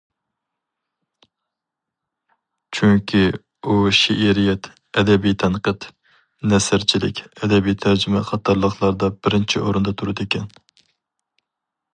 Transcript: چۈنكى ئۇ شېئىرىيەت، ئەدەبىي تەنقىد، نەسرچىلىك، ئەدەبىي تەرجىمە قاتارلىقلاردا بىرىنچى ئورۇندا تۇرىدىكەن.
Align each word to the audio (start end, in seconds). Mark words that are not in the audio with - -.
چۈنكى 2.77 3.21
ئۇ 3.67 3.75
شېئىرىيەت، 3.99 4.69
ئەدەبىي 5.01 5.37
تەنقىد، 5.45 5.87
نەسرچىلىك، 6.55 7.23
ئەدەبىي 7.29 7.79
تەرجىمە 7.87 8.23
قاتارلىقلاردا 8.33 9.15
بىرىنچى 9.21 9.67
ئورۇندا 9.69 9.97
تۇرىدىكەن. 10.01 10.53